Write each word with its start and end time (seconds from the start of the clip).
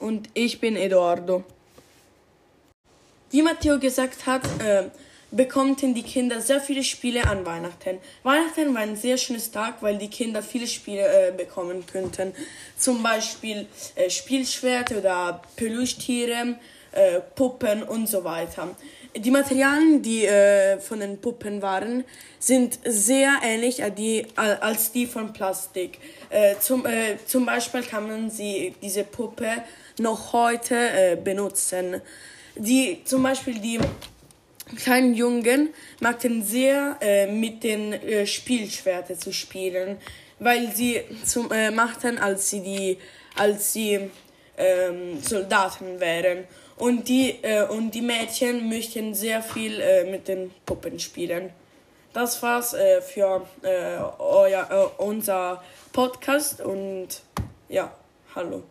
und 0.00 0.28
ich 0.34 0.60
bin 0.60 0.76
Eduardo. 0.76 1.44
Wie 3.30 3.42
Matteo 3.42 3.78
gesagt 3.78 4.26
hat, 4.26 4.42
äh, 4.60 4.90
bekommen 5.30 5.76
die 5.76 6.02
Kinder 6.02 6.40
sehr 6.40 6.60
viele 6.60 6.82
Spiele 6.82 7.26
an 7.26 7.46
Weihnachten. 7.46 7.98
Weihnachten 8.22 8.74
war 8.74 8.82
ein 8.82 8.96
sehr 8.96 9.16
schönes 9.16 9.50
Tag, 9.50 9.82
weil 9.82 9.98
die 9.98 10.08
Kinder 10.08 10.42
viele 10.42 10.66
Spiele 10.66 11.28
äh, 11.28 11.32
bekommen 11.32 11.84
könnten. 11.86 12.32
Zum 12.76 13.02
Beispiel 13.02 13.66
äh, 13.94 14.10
Spielschwerte 14.10 14.98
oder 14.98 15.42
Peluchtiere, 15.56 16.56
äh, 16.92 17.20
Puppen 17.34 17.82
und 17.84 18.08
so 18.08 18.24
weiter. 18.24 18.74
Die 19.16 19.30
Materialien, 19.30 20.02
die 20.02 20.24
äh, 20.24 20.78
von 20.78 21.00
den 21.00 21.20
Puppen 21.20 21.62
waren, 21.62 22.04
sind 22.38 22.78
sehr 22.84 23.38
ähnlich 23.42 23.82
als 23.82 23.94
die, 23.96 24.26
als 24.36 24.92
die 24.92 25.06
von 25.06 25.32
Plastik. 25.32 25.98
Äh, 26.30 26.56
zum, 26.60 26.86
äh, 26.86 27.16
zum 27.26 27.44
Beispiel 27.44 27.82
kann 27.82 28.06
man 28.06 28.30
sie, 28.30 28.74
diese 28.80 29.02
Puppe 29.02 29.50
noch 29.98 30.32
heute 30.32 30.76
äh, 30.76 31.16
benutzen. 31.16 32.00
Die, 32.54 33.02
zum 33.04 33.22
Beispiel 33.22 33.58
die 33.58 33.80
kleinen 34.76 35.14
Jungen 35.14 35.70
magten 36.00 36.42
sehr 36.42 36.96
äh, 37.00 37.26
mit 37.26 37.62
den 37.64 37.92
äh, 37.92 38.26
Spielschwerten 38.26 39.18
zu 39.18 39.32
spielen, 39.32 39.98
weil 40.38 40.72
sie 40.72 41.00
zum, 41.24 41.50
äh, 41.52 41.70
machten, 41.70 42.18
als 42.18 42.50
sie 42.50 42.60
die, 42.60 42.98
als 43.36 43.72
sie 43.72 44.10
ähm, 44.56 45.20
Soldaten 45.22 46.00
wären. 46.00 46.44
Und 46.76 47.08
die, 47.08 47.30
äh, 47.42 47.66
und 47.66 47.94
die 47.94 48.00
Mädchen 48.02 48.68
möchten 48.68 49.14
sehr 49.14 49.42
viel 49.42 49.80
äh, 49.80 50.04
mit 50.10 50.28
den 50.28 50.50
Puppen 50.64 50.98
spielen. 50.98 51.50
Das 52.12 52.42
war's 52.42 52.74
äh, 52.74 53.00
für 53.02 53.46
euer, 54.18 54.92
unser 54.98 55.62
Podcast 55.92 56.60
und 56.60 57.08
ja, 57.68 57.94
hallo. 58.34 58.64